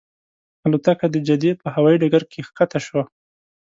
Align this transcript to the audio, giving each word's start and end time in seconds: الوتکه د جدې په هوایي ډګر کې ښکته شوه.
الوتکه 0.65 1.05
د 1.11 1.15
جدې 1.27 1.51
په 1.61 1.67
هوایي 1.75 1.97
ډګر 2.01 2.23
کې 2.31 2.39
ښکته 2.47 2.79
شوه. 2.85 3.03